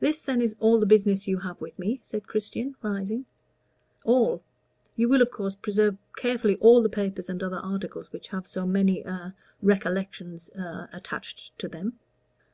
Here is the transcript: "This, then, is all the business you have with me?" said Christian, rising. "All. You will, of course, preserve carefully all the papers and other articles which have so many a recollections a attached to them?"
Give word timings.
"This, 0.00 0.22
then, 0.22 0.40
is 0.40 0.56
all 0.60 0.80
the 0.80 0.86
business 0.86 1.28
you 1.28 1.40
have 1.40 1.60
with 1.60 1.78
me?" 1.78 2.00
said 2.02 2.26
Christian, 2.26 2.74
rising. 2.80 3.26
"All. 4.02 4.42
You 4.96 5.10
will, 5.10 5.20
of 5.20 5.30
course, 5.30 5.54
preserve 5.56 5.98
carefully 6.16 6.56
all 6.56 6.82
the 6.82 6.88
papers 6.88 7.28
and 7.28 7.42
other 7.42 7.58
articles 7.58 8.10
which 8.12 8.28
have 8.28 8.46
so 8.46 8.66
many 8.66 9.02
a 9.02 9.34
recollections 9.60 10.48
a 10.54 10.88
attached 10.94 11.58
to 11.58 11.68
them?" 11.68 11.98